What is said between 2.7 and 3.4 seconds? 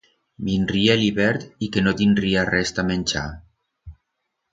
ta menchar.